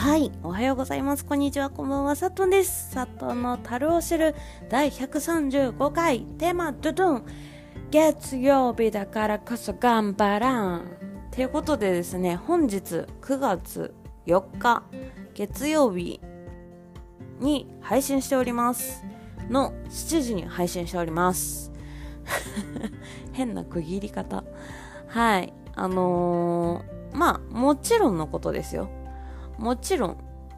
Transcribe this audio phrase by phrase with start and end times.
[0.00, 0.32] はい。
[0.42, 1.26] おはようございます。
[1.26, 1.68] こんにちは。
[1.68, 2.16] こんばんは。
[2.16, 2.90] さとんです。
[2.92, 4.34] さとの樽を知る
[4.70, 7.24] 第135回テーマ、ドゥドゥン。
[7.90, 10.86] 月曜日だからこそ頑張らん。
[11.30, 13.94] ということでですね、本日9月
[14.26, 14.84] 4日
[15.34, 16.18] 月曜日
[17.38, 19.04] に配信しております。
[19.50, 21.72] の7時に配信しております。
[23.32, 24.44] 変な区切り方。
[25.08, 25.52] はい。
[25.74, 28.88] あのー、まあ、もちろんのことですよ。
[29.60, 30.16] もちろん、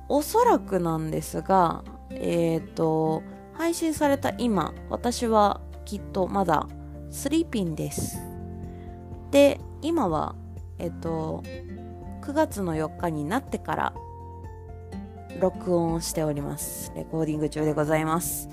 [0.09, 6.69] おそらくなんですが、えっ、ー、と、配信された今、私はきっとまだ
[7.11, 8.19] スリーピンです。
[9.33, 10.37] で、今は、
[10.79, 11.43] えっ、ー、と、
[12.23, 13.95] 9月の4日になってから、
[15.41, 16.93] 録音しております。
[16.95, 18.49] レコーディング中でございます。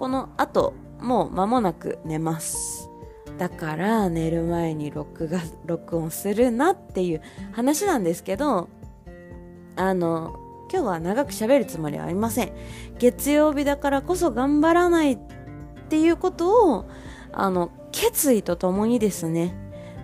[0.00, 2.90] この後、もう間もなく寝ます。
[3.38, 8.68] だから寝る前に録画、録音するなっていう話なんですけど、
[9.76, 10.40] あの、
[10.72, 12.52] 今日は長く喋るつもりはありません。
[12.98, 15.18] 月曜日だからこそ頑張らないっ
[15.88, 16.86] ていうことを、
[17.32, 19.54] あの、決意とともにですね、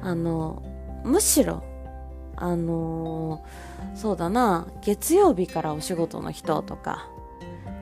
[0.02, 0.62] あの、
[1.04, 1.64] むしろ、
[2.36, 3.44] あの
[3.94, 7.08] そうだな、月曜日からお仕事の人とか、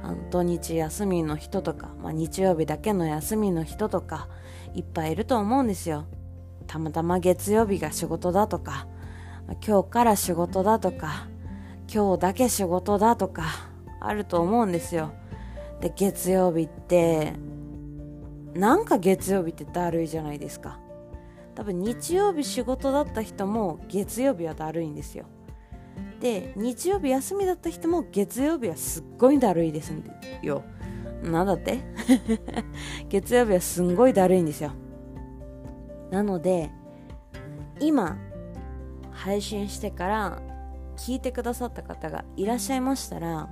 [0.03, 4.29] あの土日休みの人とか、まあ、日曜日だけの休みの人とか、
[4.75, 6.05] いっぱいいると思うんですよ。
[6.67, 8.87] たまたま月曜日が仕事だとか、
[9.67, 11.27] 今日から仕事だとか、
[11.93, 13.43] 今日だけ仕事だとか、
[14.01, 15.13] あると思うんですよ。
[15.81, 17.33] で、月曜日って、
[18.55, 20.79] なんか月曜日ってだるいじゃないですか。
[21.57, 25.25] 多分日曜日仕事だった人も月曜日はだるいんですよ。
[26.21, 29.93] で、日曜日休みだった人も月曜日はすっごいだるいです
[30.43, 30.63] よ。
[31.25, 31.81] なんだって？
[33.11, 34.71] 月曜日はすんごいだるいんですよ。
[36.13, 36.71] なので、
[37.81, 38.17] 今、
[39.11, 40.43] 配信してから
[41.01, 43.49] 聞いてくださった方がいらっしゃいましたら、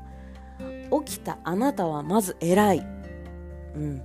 [1.06, 2.86] 起きたあなたはまず偉い。
[3.74, 4.02] うん。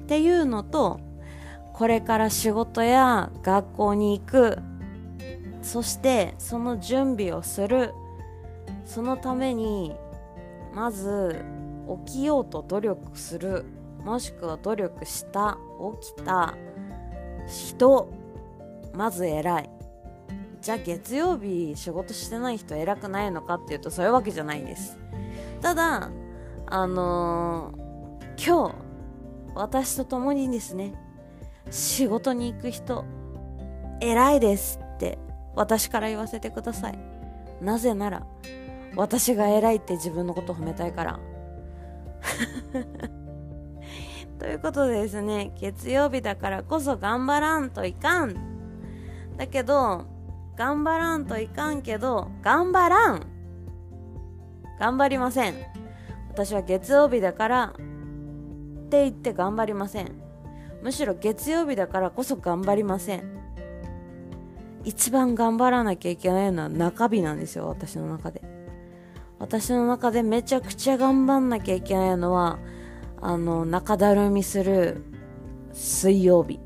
[0.00, 0.98] っていうのと、
[1.72, 4.58] これから仕事や学校に行く、
[5.62, 7.94] そしてその準備をする、
[8.84, 9.94] そのために、
[10.74, 11.44] まず
[12.06, 13.66] 起きようと努力する、
[14.04, 15.58] もしくは努力した、
[16.00, 16.56] 起きた
[17.46, 18.08] 人、
[18.94, 19.73] まず偉い。
[20.64, 24.98] じゃあ月曜日仕事してない人偉くないのかっていうとそういうわけじゃないです。
[25.60, 26.10] ただ、
[26.64, 28.74] あのー、今日、
[29.54, 30.94] 私と共にですね、
[31.70, 33.04] 仕事に行く人、
[34.00, 35.18] 偉いですって
[35.54, 36.98] 私から言わせてください。
[37.60, 38.26] なぜなら、
[38.96, 41.20] 私が偉いって自分のこと褒めたいから。
[44.40, 48.34] ということでですね、月曜日だからこそ頑張らんといかん。
[49.36, 50.13] だけど、
[50.56, 53.26] 頑張らんといかんけど、頑張らん
[54.78, 55.54] 頑張りません。
[56.30, 60.12] 私は月曜日だからって言って頑張りません。
[60.82, 63.22] むしろ月曜日だからこそ頑張りません。
[64.84, 68.42] 一番頑張らなきゃいけないのは中日なんですよ、私の中で。
[69.38, 72.58] 私の中でめちゃくちゃ頑張んなきゃいけないのは、
[73.20, 75.04] あの、中だるみする
[75.72, 76.60] 水曜日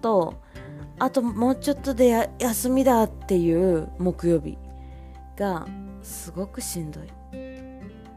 [0.00, 0.34] と、
[0.98, 4.58] あともうちょっとで休みだっていう木曜日
[5.36, 5.66] が
[6.02, 7.08] すごくしんどい。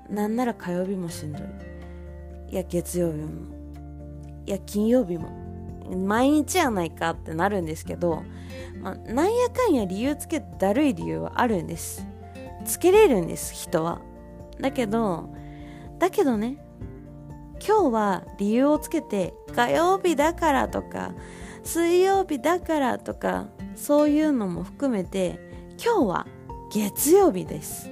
[0.09, 1.41] なんなら火曜日もしんどい。
[2.51, 3.27] いや、月曜日も。
[4.45, 5.29] いや、金曜日も。
[5.95, 8.23] 毎日やないかってなるんですけど、
[8.81, 12.05] まあ、なんやかんや理由つけてだるい理由はあるんです。
[12.65, 14.01] つけれるんです、人は。
[14.59, 15.29] だけど、
[15.99, 16.57] だけどね、
[17.65, 21.13] 今日は理由をつけて、火曜日だからとか、
[21.63, 25.39] 水曜日だからとか、そういうのも含めて、
[25.83, 26.27] 今日は
[26.71, 27.89] 月曜日です。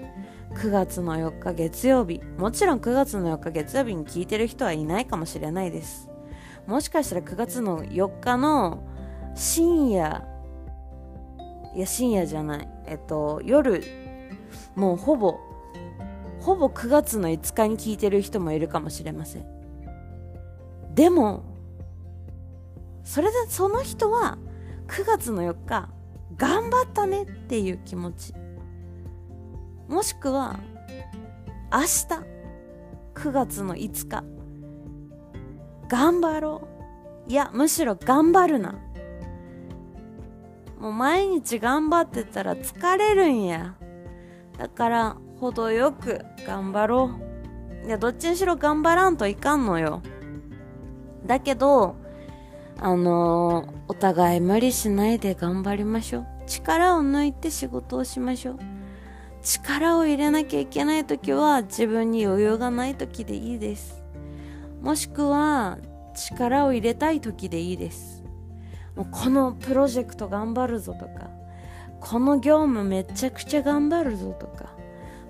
[0.56, 2.22] 9月の4日月曜日。
[2.38, 6.10] もちろん9月の4日月曜日に聞いてる人はいないかもしれないです。
[6.66, 8.84] もしかしたら9月の4日の
[9.36, 10.24] 深夜、
[11.76, 12.68] いや深夜じゃない。
[12.88, 13.84] えっと、夜、
[14.76, 15.40] もうほぼ、
[16.42, 19.46] ほぼ9月の5日に聞いてる人もいるかもしれません。
[20.94, 21.44] でも、
[23.10, 24.38] それでその人は
[24.86, 25.90] 9月の4日
[26.38, 28.36] 頑張ったねっていう気持ち。
[29.88, 30.60] もしくは
[31.74, 31.88] 明日
[33.16, 34.24] 9月の5日
[35.88, 36.68] 頑張ろ
[37.28, 37.32] う。
[37.32, 38.76] いやむしろ頑張るな。
[40.80, 43.76] もう毎日頑張ってたら疲れるんや。
[44.60, 47.10] だから程よく頑張ろ
[47.84, 47.88] う。
[47.88, 50.04] いやどっちにしろ頑張らんといかんのよ。
[51.26, 52.08] だけど
[52.82, 56.28] あのー、お互い無理しないで頑張りましょう。
[56.48, 58.60] 力を抜いて仕事をしましょう。
[59.42, 64.02] 力を入れなきゃいけない時は自分に余裕がない時でいいです。
[64.82, 65.78] もしくは
[66.16, 68.24] 力を入れたい時でいいです。
[68.96, 71.30] もうこのプロジェクト頑張るぞとか。
[72.00, 74.74] この業務めちゃくちゃ頑張るぞとか。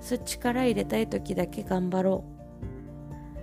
[0.02, 2.24] そういう力入れたい時だけ頑張ろ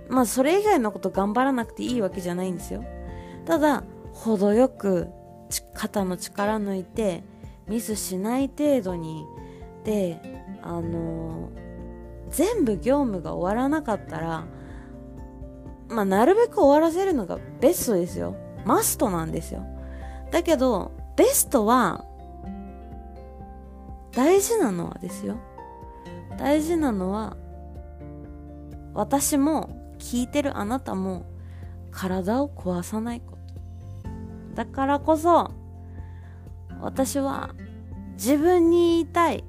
[0.09, 0.13] う。
[0.13, 2.85] まあそれ以外のこと頑張らなくていいわけじゃないんですよ。
[3.45, 3.83] ただ
[4.17, 5.09] 程よく
[5.73, 7.23] 肩の力抜いて
[7.67, 9.25] ミスしない程度に
[9.83, 10.19] で
[10.61, 11.49] あの
[12.29, 14.45] 全部業務が終わらなかったら
[15.87, 18.35] まあなるべく終わらせるのがベストですよ。
[18.65, 19.65] マストなんですよ。
[20.31, 22.03] だけどベストは
[24.11, 25.37] 大事なのはですよ。
[26.37, 27.37] 大事なのは
[28.93, 31.25] 私も聞いてるあなたも
[31.91, 33.36] 体を壊さないこと。
[34.57, 35.51] だからこそ
[36.81, 37.53] 私は
[38.13, 39.43] 自分に言いたい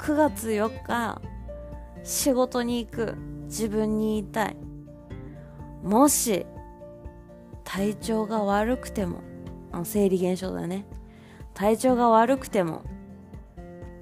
[0.00, 1.22] 9月4日
[2.02, 3.14] 仕事に行く
[3.44, 4.56] 自分に言いたい。
[5.84, 6.44] もし
[7.62, 9.20] 体調が悪くても
[9.70, 10.84] あ生理現象だね。
[11.54, 12.82] 体調が悪くても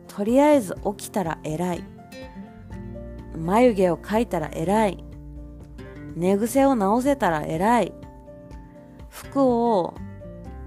[0.08, 1.84] とりあえず起きたら偉い。
[3.36, 5.04] 眉毛を描いたら偉い。
[6.16, 7.99] 寝癖を直せたら偉い。
[9.10, 9.94] 服を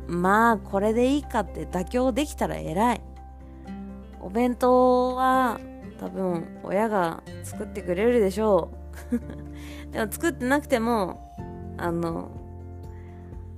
[0.08, 3.02] まあこれでいいかって妥協できたら偉い。
[4.22, 5.60] お弁当は
[6.00, 8.72] 多分親が作ってくれるでしょ
[9.12, 9.92] う。
[9.92, 11.34] でも作ってなくても
[11.78, 12.30] あの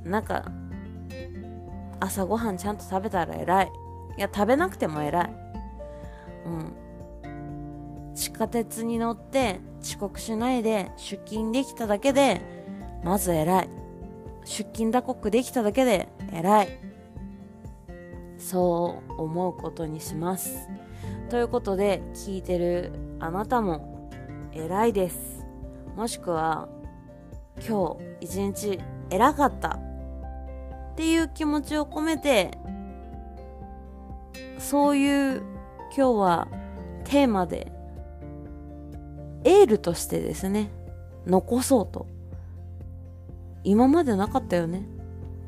[0.03, 0.45] なんか
[1.99, 3.71] 朝ごはんちゃんと食べたら偉い。
[4.17, 5.35] いや食べなくても偉い。
[6.45, 8.13] うん。
[8.13, 12.41] 地下鉄に乗って遅刻しないで出勤できただけで
[13.03, 13.84] まず偉い。
[14.45, 16.79] 出勤打刻できただけで偉い。
[18.37, 20.69] そう思うことにします。
[21.29, 24.09] ということで聞いてるあなたも
[24.53, 25.45] 偉いです。
[25.95, 26.69] もしくは
[27.67, 29.79] 今日一日偉かった。
[30.93, 32.57] っていう気持ちを込めて
[34.59, 35.41] そういう
[35.95, 36.47] 今日は
[37.03, 37.71] テーマで
[39.43, 40.69] エールとしてですね
[41.25, 42.14] 残そうと。
[43.65, 44.87] 今までなかったよね。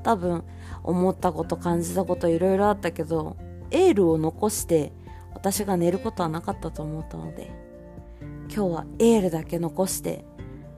[0.04, 0.44] 多分
[0.84, 3.36] 思ったこと感じたこといろいろあったけど
[3.72, 4.94] エールを残して
[5.34, 7.52] 私が寝ることはなかったと思ったので
[8.54, 10.24] 今日はエールだけ残して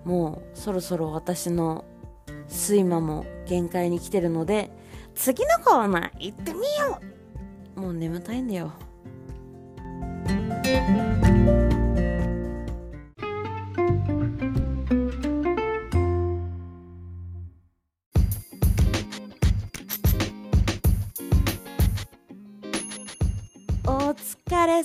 [0.03, 1.85] もうそろそろ私の
[2.49, 4.71] 睡魔も限界に来てるので
[5.13, 6.99] 次のコーナー行ってみよ
[7.77, 7.81] う。
[7.81, 8.73] もう眠たいんだよ。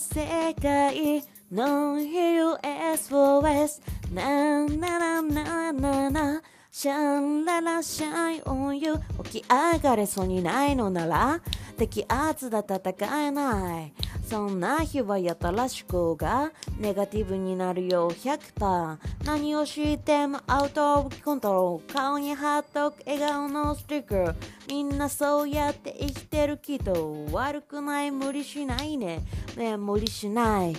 [0.04, 3.80] 世界の USOS
[4.12, 11.40] ななななななシャンララシャイオンユ起き上がれそうにないのなら
[11.78, 13.94] 敵圧だ戦えない。
[14.34, 16.50] そんな日はやたら思考が
[16.80, 24.34] ネガティブになるよ100%何をしてもアウトオブコントロール顔に貼っとく笑顔のスティッカー
[24.68, 29.20] みんなそうやって生きてるけど悪くない無理しないね。
[29.56, 30.76] ね無理しない。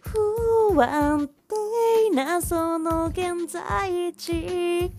[0.00, 4.92] 不安定なその現在地。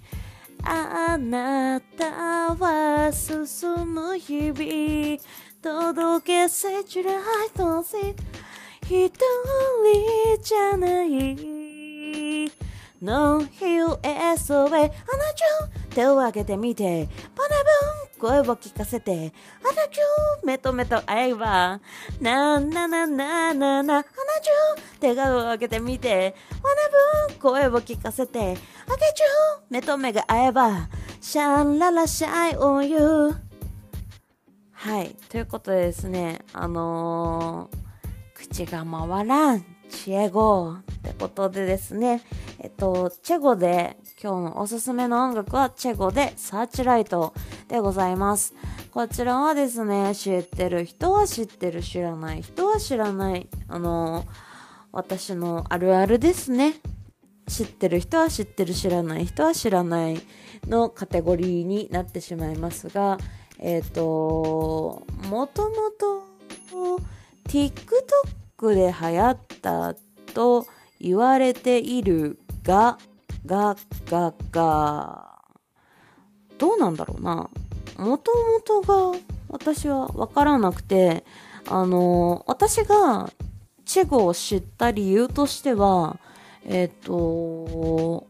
[0.65, 5.52] あなたは進む日々。
[5.63, 7.15] 届けせちらい
[7.55, 7.97] とせ
[8.81, 12.51] 一人じゃない
[13.01, 17.63] No USA あなちゃん手を挙げてみてパナブ
[18.17, 19.31] ン声を聞かせて
[19.63, 21.79] あなちゃん目と目と会えば
[22.19, 24.13] ななななななあなちゃん
[24.99, 26.67] 手を挙げてみてパ
[27.29, 28.57] ナブン声を聞かせてあげちゃん
[29.69, 30.89] 目と目が合えば
[31.21, 33.52] シャンララシャイオンユー
[34.83, 42.21] はいということでですねあのー、口が回らんチエゴってことでですね、
[42.59, 47.33] えっと、チェゴで今日のおすすめの音楽はチェゴでサーチライト
[47.69, 48.53] でございます。
[48.91, 54.25] こちらはですね、知ってる人は知ってる、知らない人は知らない、あの、
[54.91, 56.73] 私のあるあるですね。
[57.47, 60.21] 知ってる人は知ってる、知らない人は知らない
[60.67, 63.17] のカテゴリーになってしまいますが、
[63.65, 66.99] えっ、ー、と、もともと
[67.47, 69.95] TikTok で流行った
[70.33, 70.67] と
[70.99, 72.97] 言われているが、
[73.45, 73.77] が、
[74.09, 75.39] が、が、
[76.57, 77.49] どうなんだろうな。
[77.97, 79.17] もともとが
[79.47, 81.23] 私はわからなくて、
[81.69, 83.31] あの、私が
[83.85, 86.19] チェゴを知った理由としては、
[86.65, 88.27] えっ、と、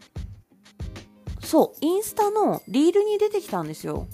[1.43, 4.05] そう、インスタのリールに出てきたんですよ。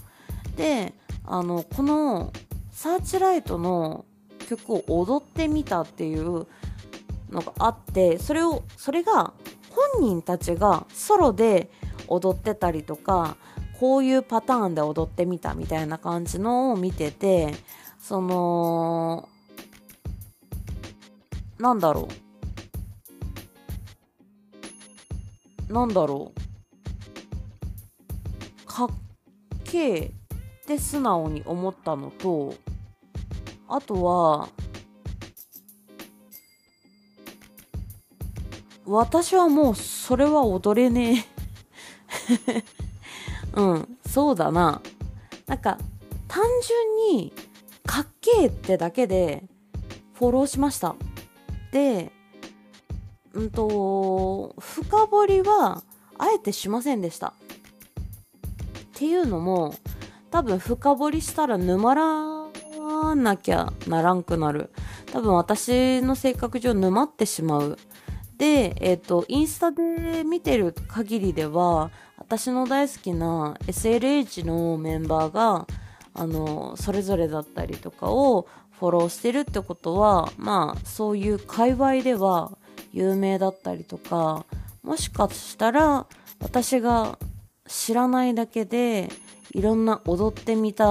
[0.56, 0.94] で、
[1.32, 2.32] あの、この
[2.72, 4.04] サーチライトの
[4.48, 6.46] 曲を踊ってみたっていう
[7.30, 9.32] のがあってそれをそれが
[9.70, 11.70] 本人たちがソロで
[12.08, 13.36] 踊ってたりとか
[13.78, 17.54] こういうパターンで踊ってみたみたいな感じのを見てて
[18.00, 19.28] その
[21.58, 22.08] なんだろ
[25.68, 25.72] う。
[25.72, 26.40] なんだろう。
[28.66, 28.88] かっ
[29.64, 30.19] けえ。
[30.70, 32.54] って素直に思ったのと
[33.66, 34.48] あとは
[38.86, 41.26] 私はもうそれは踊れね
[42.48, 42.64] え
[43.54, 44.80] うん、そうだな。
[45.46, 45.78] なんか、
[46.28, 46.44] 単
[47.08, 47.32] 純に、
[47.84, 49.44] かっけえってだけで、
[50.14, 50.94] フォローしました。
[51.72, 52.12] で、
[53.32, 55.82] うんと、深掘りは、
[56.18, 57.28] あえてしませんでした。
[57.28, 57.32] っ
[58.94, 59.74] ていうのも、
[60.30, 64.70] 多分深掘りしたら沼らなきゃならんくなる。
[65.12, 67.78] 多分私の性格上沼ってしまう。
[68.38, 75.66] で、えっ、ー、と、インスタで見てる限りでは、私の大好きな SLH のメンバーが、
[76.14, 78.46] あの、それぞれだったりとかを
[78.78, 82.56] フォローしてるってことは、まあ、そういう界隈では
[82.92, 84.46] 有名だったりとか、
[84.82, 86.06] もしかしたら
[86.40, 87.18] 私が
[87.66, 89.10] 知らないだけで、
[89.52, 90.84] いろんな踊ってみた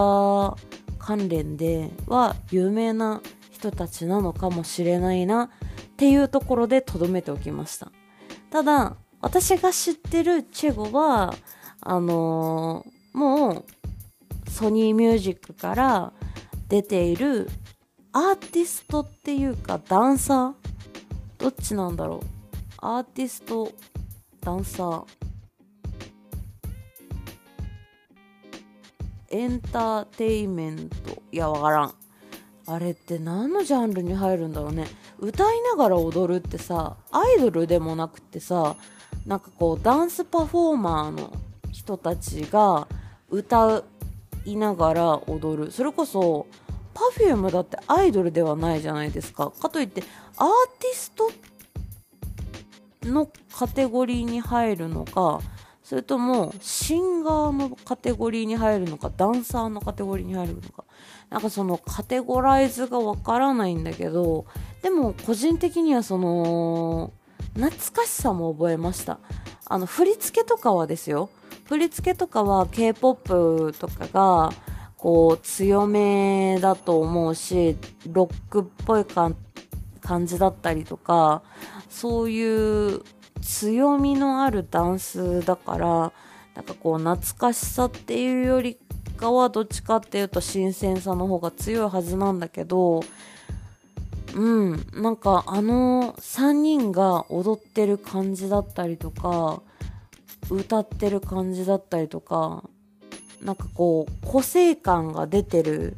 [0.98, 5.50] 関連では有名な人たちなのかもしれないなっ
[5.98, 7.92] ていうところで留めておきました。
[8.50, 11.34] ただ、私が知ってるチェゴは、
[11.82, 13.66] あのー、もう、
[14.50, 16.14] ソニーミュージックから
[16.68, 17.50] 出ている
[18.12, 20.54] アーティストっていうかダンサー？
[21.38, 22.20] どっちなんだろう？
[22.78, 23.72] アーティスト、
[24.42, 25.06] ダンサー？
[29.32, 31.22] エンターテイメント。
[31.32, 31.94] いや、わからん。
[32.66, 34.88] あれって何のジャンルに入るんだろうね。
[35.20, 38.76] 歌いながら踊るってさ、アイドルでもなくてさ、
[39.26, 41.34] なんかこう、ダンスパフォーマーの
[41.72, 42.88] 人たちが
[43.30, 43.84] 歌
[44.46, 45.72] いながら踊る。
[45.72, 46.48] それこそ、
[46.94, 49.52] Perfume だってアイドルではないじゃないですか。
[49.52, 50.04] かといって、
[50.38, 51.32] アーティスト
[53.10, 55.40] のカテゴリーに入るのか、
[55.90, 60.84] それともシンガーのカテゴリーに入るのか、ダンサーのカテゴリーに入るのか、
[61.32, 64.46] なんかそのカテゴライズがわからないんだけど、
[64.84, 67.12] でも個人的にはその、
[67.56, 69.18] 懐かしさも覚えました。
[69.66, 71.32] あの、振り付けとかはですよ。
[71.66, 74.54] 振り付けとかは K-POP とかが、
[74.96, 79.36] こう、強めだと思うし、ロックっぽい感
[80.28, 81.42] じだったりとか、
[81.90, 83.02] そういう
[83.42, 85.88] 強みのあるダンスだから、
[86.56, 88.78] なんかこう、懐かしさっていうより
[89.20, 93.04] かは、どっちかっていうと新鮮さの方が強いはずなんだけど、
[94.36, 99.62] うん、なんかあの3人が踊ってる感じだったりとか、
[100.50, 102.64] 歌ってる感じだったりとか、
[103.42, 105.98] なんかこう、個性感が出てる、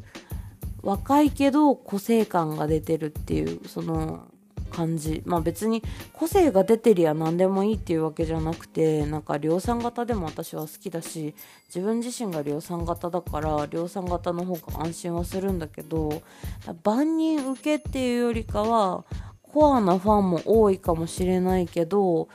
[0.82, 4.26] 若いけど個性感が出てるっていう、その、
[4.72, 5.22] 感じ。
[5.26, 11.34] まあ別に個性が出てりゃ何でもいいっていうわけじゃなくて、なんか量産型でも私は好きだし、
[11.68, 16.22] 自分自身が量産型だから量産型の方が安心はするんだけど、
[16.82, 19.04] 万人受けっていうよりかは、
[19.42, 22.28] コアなファンも多いかもしれないけど、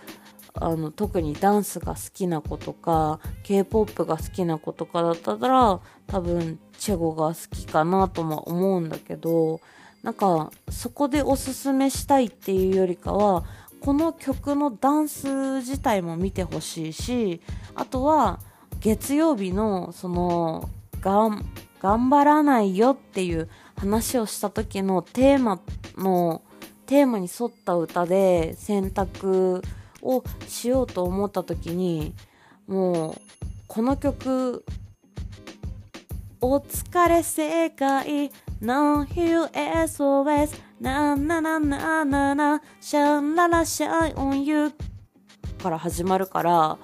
[0.60, 9.62] あの特にダンスが好きな子とか K-POP が好きな子とかだったら多分チェゴが好きかなとも思うんだけど
[10.08, 13.44] なんかそこでおすすめしたいっていうよりかは
[13.82, 17.42] この曲のダンス自体も見てほしいし
[17.76, 18.40] あとは
[18.80, 20.70] 月曜日のその
[21.02, 21.46] がん
[21.82, 25.60] 頑張らないよっていう話をした時のテーマ
[25.98, 26.42] の
[26.86, 29.62] テーマに沿った歌で選択
[30.02, 32.14] をしようと思った時に
[32.66, 33.22] もう
[33.68, 34.64] この曲
[36.40, 44.74] お疲れ世界 No Hill SOS ななななななシャンララシャイオンユー
[45.62, 46.80] から始まるから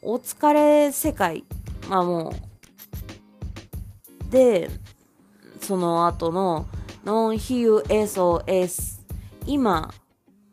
[0.00, 1.44] お疲れ世界。
[1.88, 4.30] まあもう。
[4.30, 4.70] で
[5.60, 6.68] その後の
[7.04, 9.00] No Hill SOS
[9.46, 9.92] 今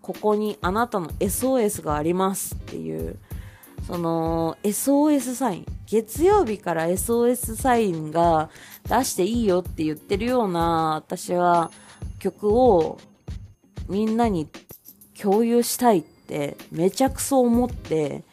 [0.02, 3.20] ここにあなたの SOS がありますっていう
[3.86, 5.79] その SOS サイン。
[5.90, 8.52] 月曜日から SOS サインが
[8.88, 11.72] 出していいよって言ってるような私は
[12.20, 13.00] 曲を
[13.88, 14.48] みんなに
[15.20, 18.24] 共有したいってめちゃくそ思って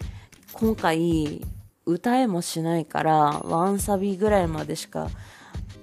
[0.52, 1.46] 今回
[1.86, 5.08] 歌えもしないからワンサビぐらいまでしか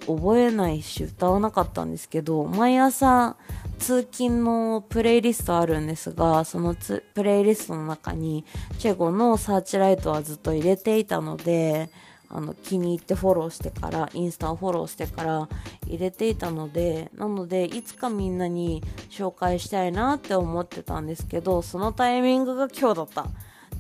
[0.07, 3.35] 覚えないし歌わなかったんですけど毎朝
[3.79, 8.45] 通勤のプレイリストあるんですがそのプレイリストの中に
[8.79, 11.89] チェゴのサーチライトはずっと入れていたので
[12.29, 15.49] あの気に入ってフォローしてからインスタをフォローしてから
[15.85, 23.27] 入れていたのでなのでいつかみんなに紹介したいなって思ってたんですけどそのタイミングが今日だった。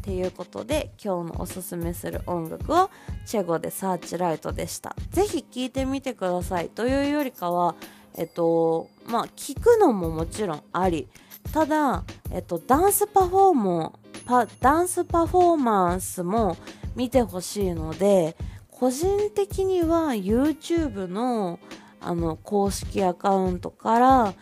[0.03, 2.89] っていうことで今日のおすすめする音楽は
[3.25, 4.93] チェゴでサーチライトでした。
[5.11, 6.67] ぜひ聴いてみてください。
[6.67, 7.75] というよりかは
[8.15, 11.07] えっとまあ聞くのももちろんあり。
[11.53, 16.57] ただ、えっと、ダンスパフォーもパダンスパフォーマンスも
[16.95, 18.35] 見てほしいので
[18.71, 21.59] 個人的には YouTube の
[22.01, 24.33] あの公式アカウントから、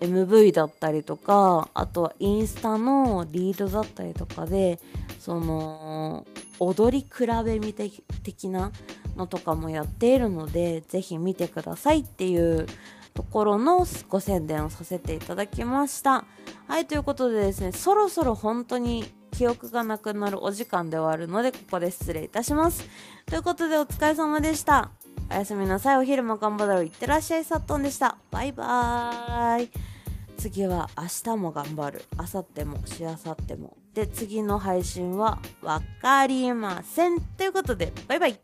[0.00, 4.78] MV だったりとかあとはインスタのリードだったりとかで
[5.18, 6.26] その
[6.58, 8.72] 踊り比べみ的な
[9.16, 12.66] のとかもやっているのでぜひ見てくださいっていう
[13.14, 16.26] ところのご宣伝をさせていただきました
[16.68, 19.04] はいということでですねそろそろ本当に
[19.36, 22.88] 記憶がなくなるお時間ではあるので、ここで失礼いたします。
[23.26, 24.90] ということで、お疲れ様でした。
[25.30, 25.98] おやすみなさい。
[25.98, 26.84] お昼も頑張ろう。
[26.84, 27.44] いってらっしゃい。
[27.44, 28.16] さっとんでした。
[28.30, 29.70] バイバーイ。
[30.38, 32.04] 次は明日も頑張る。
[32.16, 33.76] 明後日も、しあさっても。
[33.94, 37.20] で、次の配信は分かりません。
[37.20, 38.38] ということで、バイバイ。